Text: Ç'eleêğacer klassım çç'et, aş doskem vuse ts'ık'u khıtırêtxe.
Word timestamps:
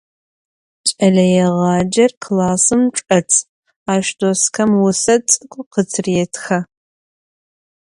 Ç'eleêğacer 0.87 2.11
klassım 2.23 2.81
çç'et, 2.95 3.29
aş 3.93 4.07
doskem 4.19 4.71
vuse 4.81 5.15
ts'ık'u 5.27 5.61
khıtırêtxe. 5.73 6.57